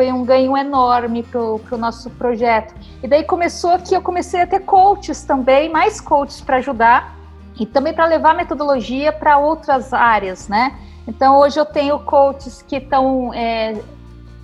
[0.00, 2.74] foi um ganho enorme para o nosso projeto.
[3.02, 7.14] E daí começou que eu comecei a ter coaches também, mais coaches para ajudar
[7.60, 10.74] e também para levar metodologia para outras áreas, né?
[11.06, 13.78] Então hoje eu tenho coaches que estão é,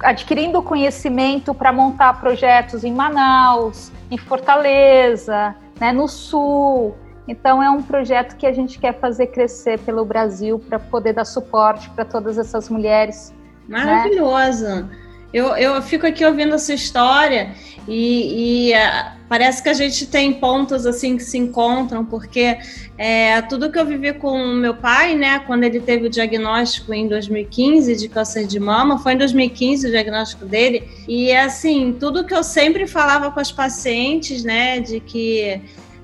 [0.01, 6.95] adquirindo conhecimento para montar projetos em Manaus, em Fortaleza, né, no Sul.
[7.27, 11.25] Então é um projeto que a gente quer fazer crescer pelo Brasil para poder dar
[11.25, 13.33] suporte para todas essas mulheres.
[13.67, 13.83] Né?
[13.83, 14.83] Maravilhosa.
[14.83, 15.06] Né?
[15.33, 17.55] Eu, eu fico aqui ouvindo a sua história
[17.89, 22.59] e, e uh, parece que a gente tem pontos assim que se encontram, porque
[22.99, 27.09] é, tudo que eu vivi com meu pai, né, quando ele teve o diagnóstico em
[27.09, 32.35] 2015 de câncer de mama, foi em 2015 o diagnóstico dele, e assim, tudo que
[32.35, 35.61] eu sempre falava com as pacientes, né, de que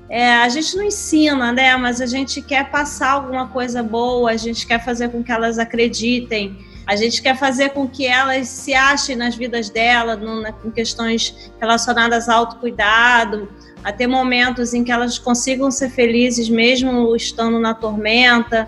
[0.09, 4.37] é, a gente não ensina, né, mas a gente quer passar alguma coisa boa, a
[4.37, 6.57] gente quer fazer com que elas acreditem.
[6.85, 10.71] A gente quer fazer com que elas se achem nas vidas dela, no, na, em
[10.71, 13.49] questões relacionadas ao autocuidado,
[13.83, 18.67] a ter momentos em que elas consigam ser felizes mesmo estando na tormenta.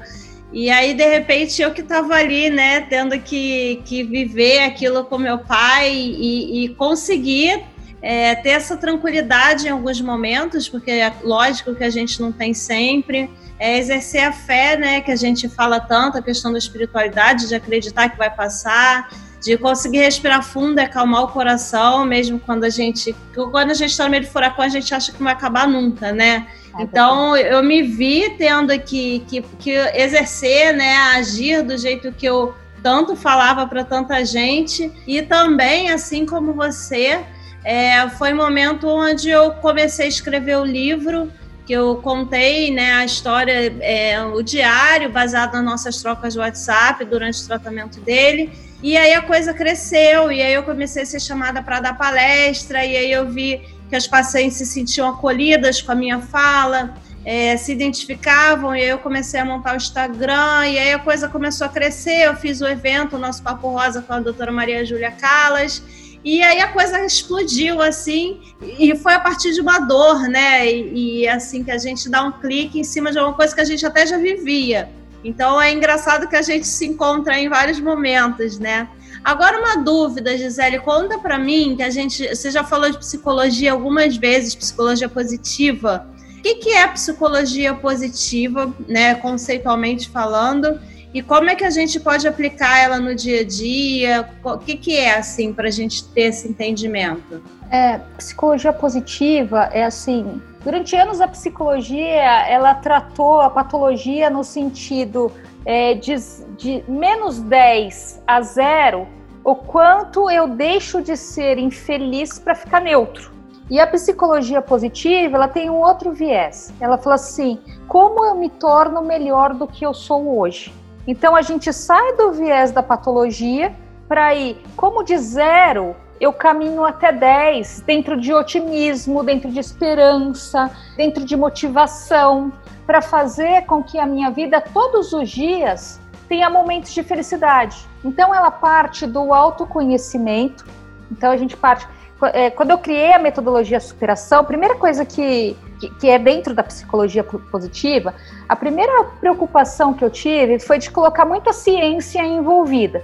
[0.51, 5.17] E aí, de repente, eu que estava ali, né, tendo que, que viver aquilo com
[5.17, 7.63] meu pai e, e conseguir
[8.01, 12.53] é, ter essa tranquilidade em alguns momentos, porque é lógico que a gente não tem
[12.53, 17.47] sempre é exercer a fé, né, que a gente fala tanto, a questão da espiritualidade,
[17.47, 19.09] de acreditar que vai passar,
[19.41, 23.91] de conseguir respirar fundo e acalmar o coração, mesmo quando a gente, quando a gente
[23.91, 26.47] está no meio do furacão, a gente acha que não vai acabar nunca, né?
[26.77, 32.25] É então eu me vi tendo que, que, que exercer, né, agir do jeito que
[32.25, 37.23] eu tanto falava para tanta gente e também, assim como você,
[37.63, 41.31] é, foi um momento onde eu comecei a escrever o livro
[41.65, 47.03] que eu contei né, a história, é, o diário, baseado nas nossas trocas de WhatsApp
[47.05, 48.51] durante o tratamento dele.
[48.83, 52.85] E aí a coisa cresceu, e aí eu comecei a ser chamada para dar palestra,
[52.85, 57.57] e aí eu vi que as pacientes se sentiam acolhidas com a minha fala, é,
[57.57, 61.65] se identificavam, e aí eu comecei a montar o Instagram, e aí a coisa começou
[61.65, 62.27] a crescer.
[62.27, 65.81] Eu fiz o evento, o nosso Papo Rosa com a doutora Maria Júlia Calas,
[66.25, 70.67] e aí a coisa explodiu assim, e foi a partir de uma dor, né?
[70.67, 73.61] E, e, assim que a gente dá um clique em cima de uma coisa que
[73.61, 74.89] a gente até já vivia.
[75.23, 78.89] Então é engraçado que a gente se encontra em vários momentos, né?
[79.23, 83.71] Agora uma dúvida, Gisele, conta para mim que a gente, você já falou de psicologia
[83.71, 86.07] algumas vezes, psicologia positiva.
[86.39, 90.79] O que, que é psicologia positiva, né, conceitualmente falando?
[91.15, 94.29] E como é que a gente pode aplicar ela no dia a dia?
[94.43, 97.41] O que, que é assim para a gente ter esse entendimento?
[97.71, 100.41] É, psicologia positiva é assim.
[100.61, 105.31] Durante anos a psicologia ela tratou a patologia no sentido
[105.65, 106.17] é, de,
[106.57, 109.07] de menos 10 a zero
[109.41, 113.31] o quanto eu deixo de ser infeliz para ficar neutro.
[113.69, 116.73] E a psicologia positiva, ela tem um outro viés.
[116.77, 120.73] Ela fala assim: como eu me torno melhor do que eu sou hoje?
[121.07, 123.73] Então a gente sai do viés da patologia
[124.07, 130.71] para ir como de zero eu caminho até 10 dentro de otimismo, dentro de esperança,
[130.95, 132.53] dentro de motivação,
[132.85, 137.85] para fazer com que a minha vida todos os dias tenha momentos de felicidade.
[138.03, 140.65] Então ela parte do autoconhecimento.
[141.11, 141.87] Então a gente parte
[142.33, 146.53] é, quando eu criei a metodologia superação, a primeira coisa que, que, que, é dentro
[146.53, 148.13] da psicologia positiva,
[148.47, 153.03] a primeira preocupação que eu tive foi de colocar muita ciência envolvida.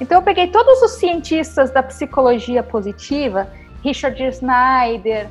[0.00, 3.48] Então eu peguei todos os cientistas da psicologia positiva,
[3.82, 5.28] Richard Snyder,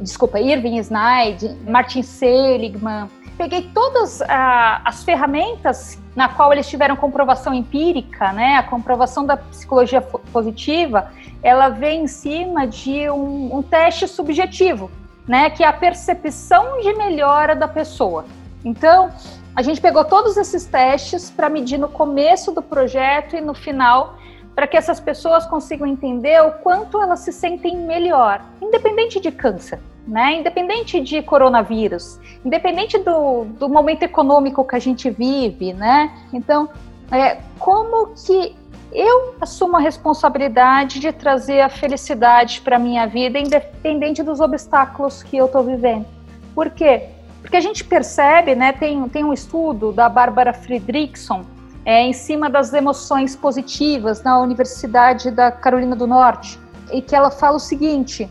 [0.00, 7.52] desculpa, Irving Snyder, Martin Seligman, peguei todas ah, as ferramentas na qual eles tiveram comprovação
[7.52, 8.56] empírica, né?
[8.56, 11.10] A comprovação da psicologia positiva,
[11.44, 14.90] ela vem em cima de um, um teste subjetivo,
[15.28, 15.50] né?
[15.50, 18.24] Que é a percepção de melhora da pessoa.
[18.64, 19.10] Então,
[19.54, 24.18] a gente pegou todos esses testes para medir no começo do projeto e no final,
[24.54, 29.78] para que essas pessoas consigam entender o quanto elas se sentem melhor, independente de câncer
[30.06, 30.38] né?
[30.38, 36.12] Independente de coronavírus, independente do, do momento econômico que a gente vive, né?
[36.32, 36.68] Então,
[37.10, 38.54] é, como que
[38.92, 45.36] eu assumo a responsabilidade de trazer a felicidade para minha vida, independente dos obstáculos que
[45.36, 46.06] eu estou vivendo?
[46.54, 47.08] Por quê?
[47.40, 48.72] Porque a gente percebe, né?
[48.72, 51.44] Tem, tem um estudo da Bárbara Friedrichson
[51.84, 56.58] é, em cima das emoções positivas na Universidade da Carolina do Norte,
[56.92, 58.28] e que ela fala o seguinte: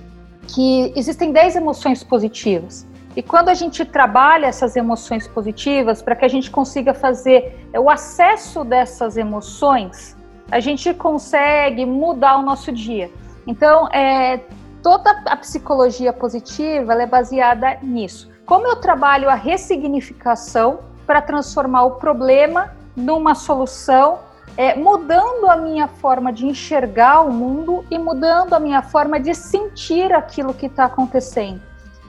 [0.48, 2.88] que existem 10 emoções positivas.
[3.16, 7.90] E quando a gente trabalha essas emoções positivas, para que a gente consiga fazer o
[7.90, 10.18] acesso dessas emoções,
[10.54, 13.10] a gente consegue mudar o nosso dia.
[13.48, 14.40] Então, é,
[14.84, 18.30] toda a psicologia positiva é baseada nisso.
[18.46, 24.20] Como eu trabalho a ressignificação para transformar o problema numa solução
[24.56, 29.34] é, mudando a minha forma de enxergar o mundo e mudando a minha forma de
[29.34, 31.60] sentir aquilo que está acontecendo.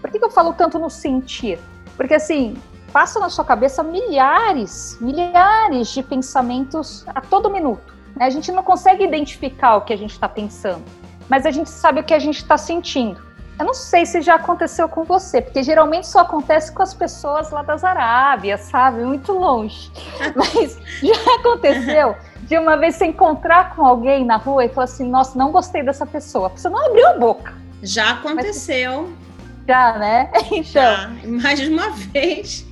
[0.03, 1.59] Por que, que eu falo tanto no sentir?
[1.97, 2.59] Porque assim,
[2.93, 7.94] passa na sua cabeça milhares, milhares de pensamentos a todo minuto.
[8.19, 10.85] A gente não consegue identificar o que a gente está pensando,
[11.29, 13.21] mas a gente sabe o que a gente está sentindo.
[13.59, 17.51] Eu não sei se já aconteceu com você, porque geralmente só acontece com as pessoas
[17.51, 19.05] lá das Arábias, sabe?
[19.05, 19.93] Muito longe.
[20.35, 25.09] Mas já aconteceu de uma vez se encontrar com alguém na rua e falar assim:
[25.09, 26.51] nossa, não gostei dessa pessoa.
[26.51, 27.55] Pessoa não abriu a boca.
[27.83, 29.03] Já aconteceu.
[29.03, 30.31] Mas, já, né?
[30.51, 30.65] Então.
[30.65, 32.67] Já, mais de uma vez.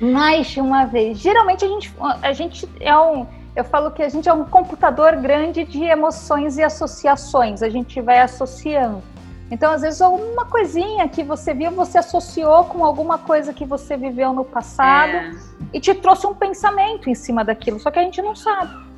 [0.00, 1.18] Mais de uma vez.
[1.18, 3.26] Geralmente a gente, a gente é um.
[3.58, 7.62] Eu falo que a gente é um computador grande de emoções e associações.
[7.62, 9.02] A gente vai associando.
[9.50, 13.96] Então, às vezes, alguma coisinha que você viu, você associou com alguma coisa que você
[13.96, 15.32] viveu no passado é.
[15.74, 18.88] e te trouxe um pensamento em cima daquilo, só que a gente não sabe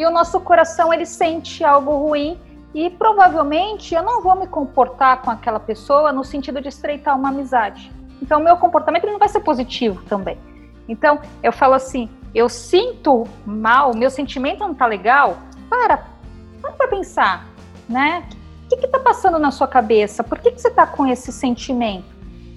[0.00, 2.38] e o nosso coração ele sente algo ruim
[2.74, 7.28] e provavelmente eu não vou me comportar com aquela pessoa no sentido de estreitar uma
[7.28, 7.92] amizade.
[8.22, 10.38] Então, meu comportamento não vai ser positivo também.
[10.88, 15.38] Então, eu falo assim: eu sinto mal, meu sentimento não tá legal.
[15.68, 16.04] Para,
[16.60, 17.46] para para pensar,
[17.88, 18.24] né?
[18.64, 20.22] O que está passando na sua cabeça?
[20.22, 22.04] Por que, que você está com esse sentimento?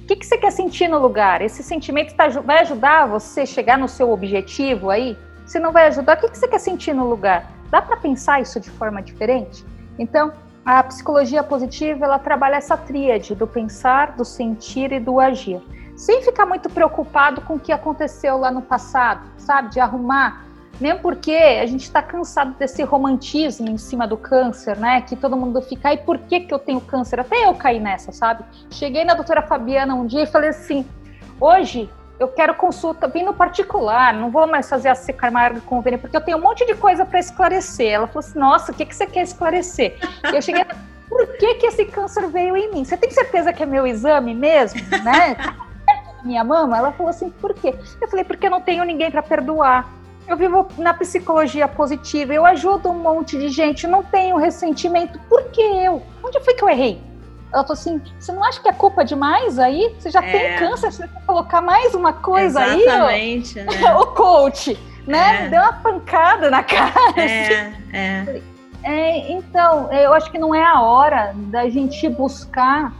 [0.04, 1.42] O que, que você quer sentir no lugar?
[1.42, 5.18] Esse sentimento tá, vai ajudar você chegar no seu objetivo aí?
[5.46, 7.52] Se não vai ajudar, o que, que você quer sentir no lugar?
[7.70, 9.66] Dá para pensar isso de forma diferente?
[9.98, 10.32] Então,
[10.66, 15.62] a psicologia positiva, ela trabalha essa tríade do pensar, do sentir e do agir.
[15.96, 19.70] Sem ficar muito preocupado com o que aconteceu lá no passado, sabe?
[19.70, 20.46] De arrumar.
[20.82, 25.02] Mesmo porque a gente está cansado desse romantismo em cima do câncer, né?
[25.02, 27.20] Que todo mundo fica, e por que, que eu tenho câncer?
[27.20, 28.44] Até eu caí nessa, sabe?
[28.72, 30.86] Cheguei na doutora Fabiana um dia e falei assim:
[31.40, 36.16] hoje eu quero consulta, vim no particular, não vou mais fazer a Camargo convênio, porque
[36.16, 37.92] eu tenho um monte de coisa para esclarecer.
[37.92, 39.98] Ela falou assim: nossa, o que, que você quer esclarecer?
[40.34, 40.66] eu cheguei,
[41.08, 42.84] por que, que esse câncer veio em mim?
[42.84, 44.82] Você tem certeza que é meu exame mesmo?
[45.04, 45.36] Né?
[46.24, 46.78] Minha mama?
[46.78, 47.76] Ela falou assim: por quê?
[48.02, 49.90] Eu falei: porque eu não tenho ninguém para perdoar.
[50.28, 55.20] Eu vivo na psicologia positiva, eu ajudo um monte de gente, não tenho ressentimento.
[55.28, 56.02] Por que eu?
[56.24, 57.02] Onde foi que eu errei?
[57.54, 59.94] Ela falou assim: você não acha que é culpa demais aí?
[60.00, 60.32] Você já é.
[60.32, 63.66] tem câncer, você quer colocar mais uma coisa Exatamente, aí?
[63.66, 63.94] Exatamente, né?
[64.00, 65.46] o coach, né?
[65.46, 65.50] É.
[65.50, 66.94] Deu uma pancada na cara.
[67.16, 67.74] É, assim.
[67.94, 68.42] é.
[68.84, 69.32] é.
[69.32, 72.92] Então, eu acho que não é a hora da gente buscar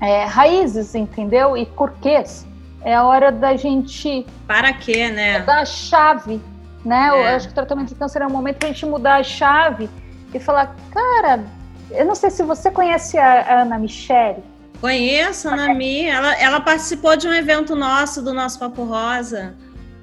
[0.00, 1.56] é, raízes, entendeu?
[1.56, 2.46] E porquês.
[2.82, 4.26] É a hora da gente.
[4.46, 5.40] Para quê, né?
[5.40, 6.40] Dar a chave,
[6.84, 7.08] né?
[7.10, 7.34] Eu é.
[7.34, 9.90] acho que o tratamento de câncer é um momento para a gente mudar a chave
[10.32, 11.44] e falar, cara,
[11.90, 14.42] eu não sei se você conhece a, Ana Michele.
[14.80, 16.06] Conheço a Ana Mi.
[16.06, 19.54] Ela, ela participou de um evento nosso, do nosso Papo Rosa.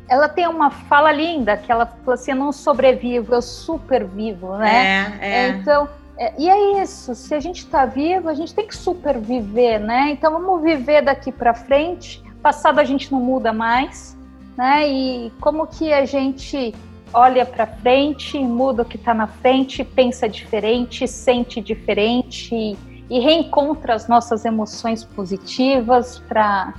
[0.10, 5.18] Ela tem uma fala linda, que ela falou assim, eu não sobrevivo, eu supervivo, né?
[5.20, 5.48] É, é.
[5.50, 9.80] Então, é, e é isso, se a gente está vivo, a gente tem que superviver,
[9.80, 10.12] né?
[10.12, 12.24] Então vamos viver daqui para frente.
[12.46, 14.16] Passado a gente não muda mais,
[14.56, 14.88] né?
[14.88, 16.76] E como que a gente
[17.12, 22.78] olha para frente, muda o que está na frente, pensa diferente, sente diferente
[23.10, 26.76] e, reencontra as nossas emoções positivas para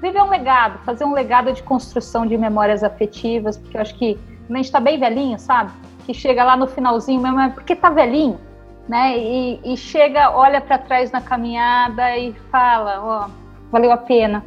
[0.00, 4.18] viver um legado, fazer um legado de construção de memórias afetivas, porque eu acho que
[4.48, 5.70] a gente está bem velhinho, sabe?
[6.06, 8.40] Que chega lá no finalzinho mesmo, é porque tá velhinho,
[8.88, 9.18] né?
[9.18, 13.28] E, e chega, olha para trás na caminhada e fala, ó,
[13.70, 14.42] valeu a pena.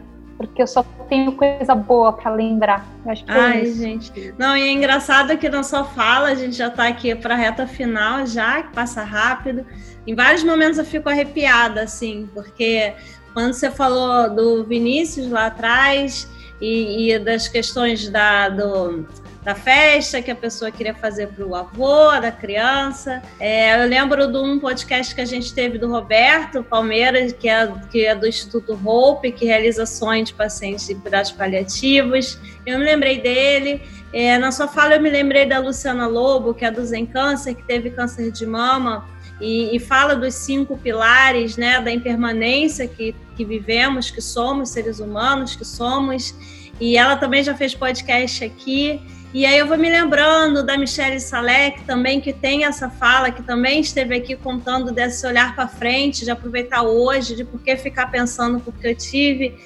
[0.47, 2.85] Porque eu só tenho coisa boa para lembrar.
[3.05, 4.33] acho que é Ai, é gente.
[4.37, 7.37] Não, e é engraçado que na sua fala, a gente já está aqui para a
[7.37, 9.65] reta final, já, que passa rápido.
[10.05, 12.93] Em vários momentos eu fico arrepiada, assim, porque
[13.33, 16.27] quando você falou do Vinícius lá atrás
[16.59, 19.05] e, e das questões da, do,
[19.43, 23.21] da festa que a pessoa queria fazer para o avô da criança.
[23.39, 27.71] É, eu lembro de um podcast que a gente teve do Roberto Palmeiras, que é,
[27.91, 32.37] que é do Instituto Hope, que realiza sonhos de pacientes de cuidados paliativos.
[32.65, 33.81] Eu me lembrei dele.
[34.13, 37.55] É, na sua fala, eu me lembrei da Luciana Lobo, que é do Zen Câncer,
[37.55, 39.09] que teve câncer de mama.
[39.39, 44.99] E, e, fala dos cinco pilares né, da impermanência que, que vivemos, que somos seres
[44.99, 46.35] humanos, que somos.
[46.79, 49.01] E ela também já fez podcast aqui.
[49.33, 53.41] E aí eu vou me lembrando da Michelle Salek também, que tem essa fala, que
[53.41, 58.07] também esteve aqui contando desse olhar para frente, de aproveitar hoje, de por que ficar
[58.07, 59.57] pensando porque eu tive.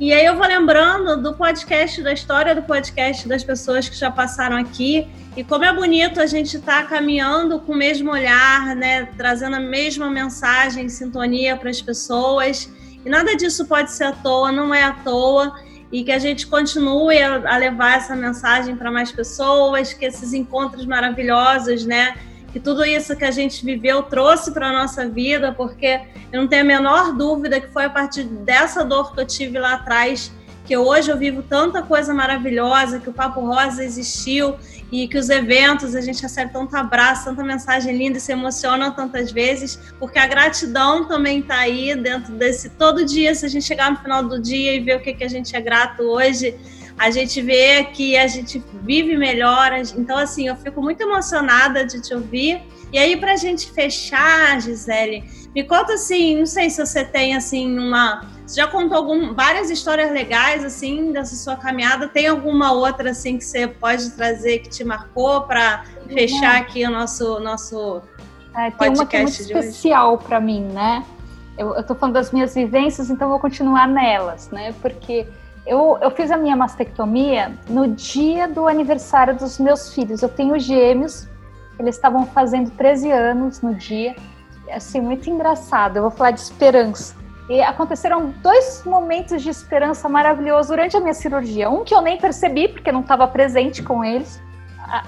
[0.00, 4.10] E aí eu vou lembrando do podcast, da história do podcast das pessoas que já
[4.10, 5.06] passaram aqui
[5.36, 9.54] e como é bonito a gente estar tá caminhando com o mesmo olhar, né, trazendo
[9.54, 12.68] a mesma mensagem, sintonia para as pessoas.
[13.04, 15.54] E nada disso pode ser à toa, não é à toa
[15.92, 20.86] e que a gente continue a, levar essa mensagem para mais pessoas, que esses encontros
[20.86, 22.16] maravilhosos, né?
[22.50, 26.00] Que tudo isso que a gente viveu trouxe para a nossa vida, porque
[26.32, 29.58] eu não tenho a menor dúvida que foi a partir dessa dor que eu tive
[29.58, 30.32] lá atrás
[30.64, 34.56] que hoje eu vivo tanta coisa maravilhosa, que o Papo Rosa existiu
[34.90, 38.90] e que os eventos a gente recebe tanto abraço, tanta mensagem linda e se emociona
[38.90, 43.64] tantas vezes, porque a gratidão também está aí dentro desse todo dia, se a gente
[43.64, 46.54] chegar no final do dia e ver o que, que a gente é grato hoje,
[46.98, 49.72] a gente vê que a gente vive melhor.
[49.96, 52.60] Então, assim, eu fico muito emocionada de te ouvir.
[52.92, 57.34] E aí, para a gente fechar, Gisele, me conta assim, não sei se você tem
[57.34, 62.08] assim uma você já contou algum, várias histórias legais, assim, dessa sua caminhada.
[62.08, 66.90] Tem alguma outra, assim, que você pode trazer que te marcou para fechar aqui o
[66.90, 68.02] nosso, nosso
[68.54, 71.04] é, tem uma que é muito especial para mim, né?
[71.56, 74.74] Eu, tô falando das minhas vivências, então vou continuar nelas, né?
[74.80, 75.26] Porque
[75.66, 80.22] eu, eu fiz a minha mastectomia no dia do aniversário dos meus filhos.
[80.22, 81.28] Eu tenho gêmeos,
[81.78, 84.16] eles estavam fazendo 13 anos no dia.
[84.70, 85.96] Assim, muito engraçado.
[85.96, 87.14] Eu vou falar de esperança.
[87.48, 91.68] E aconteceram dois momentos de esperança maravilhosos durante a minha cirurgia.
[91.68, 94.40] Um que eu nem percebi, porque não estava presente com eles.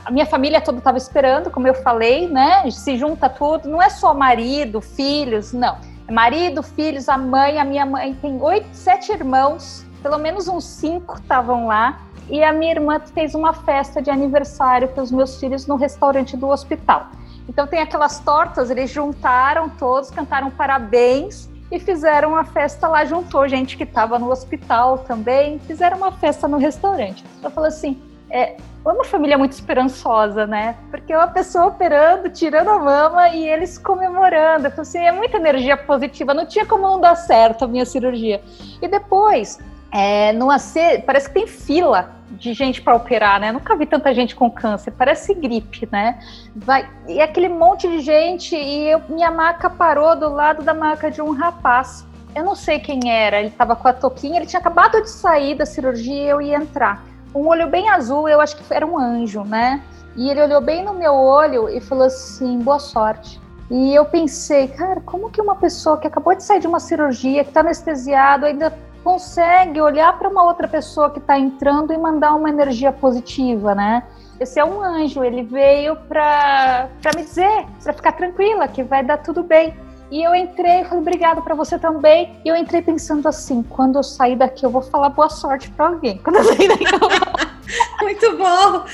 [0.04, 2.68] A minha família toda estava esperando, como eu falei, né?
[2.70, 3.68] Se junta tudo.
[3.68, 5.78] Não é só marido, filhos, não.
[6.08, 7.58] É marido, filhos, a mãe.
[7.58, 9.84] A minha mãe tem oito, sete irmãos.
[10.02, 12.00] Pelo menos uns cinco estavam lá.
[12.28, 16.36] E a minha irmã fez uma festa de aniversário para os meus filhos no restaurante
[16.36, 17.08] do hospital.
[17.48, 23.48] Então tem aquelas tortas, eles juntaram todos, cantaram parabéns e fizeram uma festa lá, juntou
[23.48, 27.24] gente que estava no hospital também, fizeram uma festa no restaurante.
[27.42, 28.00] Eu falo assim,
[28.30, 30.76] é, é uma família muito esperançosa, né?
[30.90, 34.66] Porque é uma pessoa operando, tirando a mama e eles comemorando.
[34.66, 36.34] Então, assim, é muita energia positiva.
[36.34, 38.42] Não tinha como não dar certo a minha cirurgia.
[38.82, 39.58] E depois,
[39.96, 43.52] é, AC, parece que tem fila de gente para operar, né?
[43.52, 46.18] Nunca vi tanta gente com câncer, parece gripe, né?
[46.56, 51.12] Vai, e aquele monte de gente, e eu, minha maca parou do lado da maca
[51.12, 52.04] de um rapaz.
[52.34, 55.54] Eu não sei quem era, ele estava com a toquinha, ele tinha acabado de sair
[55.54, 57.04] da cirurgia e eu ia entrar.
[57.32, 59.80] Um olho bem azul, eu acho que era um anjo, né?
[60.16, 63.40] E ele olhou bem no meu olho e falou assim: boa sorte.
[63.70, 67.44] E eu pensei, cara, como que uma pessoa que acabou de sair de uma cirurgia,
[67.44, 72.34] que está anestesiado, ainda consegue olhar para uma outra pessoa que está entrando e mandar
[72.34, 74.02] uma energia positiva, né?
[74.40, 79.18] Esse é um anjo, ele veio para me dizer, para ficar tranquila, que vai dar
[79.18, 79.74] tudo bem.
[80.10, 82.38] E eu entrei e falei, obrigada para você também.
[82.44, 85.86] E eu entrei pensando assim, quando eu sair daqui, eu vou falar boa sorte para
[85.86, 86.18] alguém.
[86.24, 87.10] Quando eu sair daqui, eu vou...
[88.02, 88.84] Muito bom!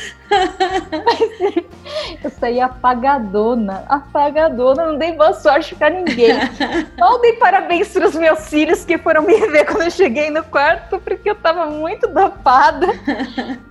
[2.23, 6.35] eu saí apagadona, apagadona, não dei boa sorte para ninguém.
[6.96, 10.44] Não dei parabéns para os meus filhos que foram me ver quando eu cheguei no
[10.44, 12.87] quarto, porque eu estava muito dopada.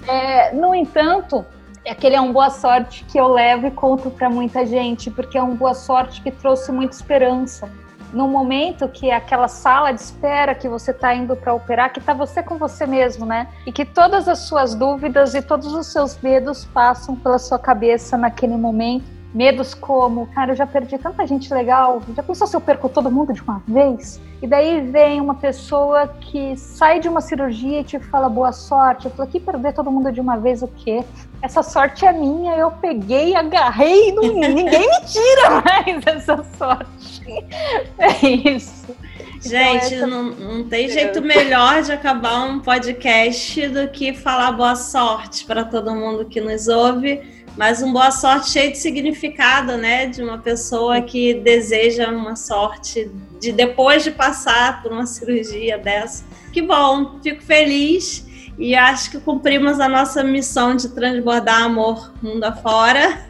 [0.08, 1.45] É, no entanto,
[1.89, 5.43] aquele é um boa sorte que eu levo e conto para muita gente, porque é
[5.43, 7.69] um boa sorte que trouxe muita esperança.
[8.13, 11.99] No momento que é aquela sala de espera que você está indo para operar, que
[11.99, 13.47] está você com você mesmo, né?
[13.67, 18.17] E que todas as suas dúvidas e todos os seus medos passam pela sua cabeça
[18.17, 22.61] naquele momento Medos como, cara, eu já perdi tanta gente legal, já pensou se eu
[22.61, 24.19] perco todo mundo de uma vez?
[24.41, 29.05] E daí vem uma pessoa que sai de uma cirurgia e te fala boa sorte.
[29.05, 31.03] Eu falo, que perder todo mundo de uma vez o quê?
[31.41, 37.19] Essa sorte é minha, eu peguei, agarrei, não, ninguém me tira mais essa sorte.
[37.99, 38.95] É isso.
[39.41, 44.75] Gente, então, não, não tem jeito melhor de acabar um podcast do que falar boa
[44.75, 47.21] sorte para todo mundo que nos ouve,
[47.60, 50.05] mas um boa sorte cheio de significado, né?
[50.05, 56.24] De uma pessoa que deseja uma sorte de depois de passar por uma cirurgia dessa.
[56.53, 58.26] Que bom, fico feliz
[58.57, 63.28] e acho que cumprimos a nossa missão de transbordar amor mundo afora.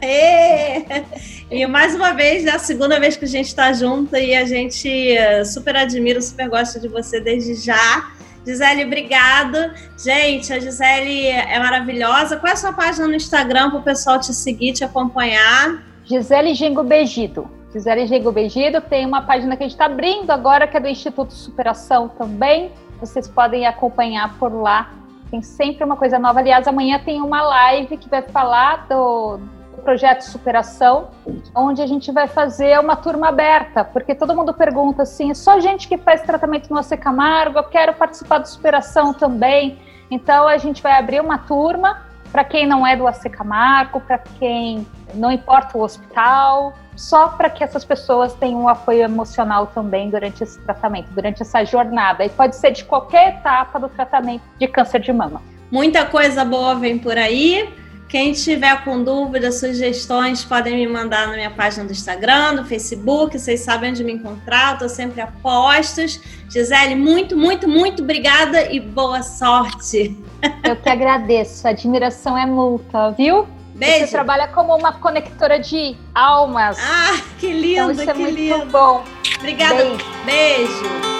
[1.50, 4.36] E, e mais uma vez, é a segunda vez que a gente está junto e
[4.36, 8.12] a gente eh, super admira, super gosta de você desde já.
[8.44, 9.70] Gisele, obrigado.
[9.98, 12.36] Gente, a Gisele é maravilhosa.
[12.36, 15.82] Qual é a sua página no Instagram para o pessoal te seguir, te acompanhar?
[16.04, 17.50] Gisele Gengo Begido.
[17.72, 20.88] Gisele Gengo Begido tem uma página que a gente está abrindo agora, que é do
[20.88, 22.72] Instituto Superação também.
[22.98, 24.90] Vocês podem acompanhar por lá
[25.30, 26.40] tem sempre uma coisa nova.
[26.40, 29.38] Aliás, amanhã tem uma live que vai falar do,
[29.80, 31.08] projeto Superação,
[31.54, 35.88] onde a gente vai fazer uma turma aberta, porque todo mundo pergunta assim: só gente
[35.88, 39.78] que faz tratamento no AC Camargo, eu quero participar do Superação também.
[40.10, 42.02] Então a gente vai abrir uma turma
[42.32, 47.50] para quem não é do AC Camargo, para quem não importa o hospital, só para
[47.50, 52.24] que essas pessoas tenham um apoio emocional também durante esse tratamento, durante essa jornada.
[52.24, 55.42] E pode ser de qualquer etapa do tratamento de câncer de mama.
[55.70, 57.72] Muita coisa boa vem por aí.
[58.10, 63.38] Quem tiver com dúvidas, sugestões, podem me mandar na minha página do Instagram, no Facebook.
[63.38, 66.20] Vocês sabem onde me encontrar, estou sempre a postos.
[66.48, 70.18] Gisele, muito, muito, muito obrigada e boa sorte.
[70.64, 71.64] Eu que agradeço.
[71.68, 73.46] A admiração é multa, viu?
[73.76, 74.06] Beijo.
[74.06, 76.78] Você trabalha como uma conectora de almas.
[76.80, 78.66] Ah, que lindo, então, isso é que muito lindo.
[78.66, 79.04] bom.
[79.38, 79.84] Obrigada.
[79.84, 80.04] Beijo.
[80.26, 81.19] Beijo.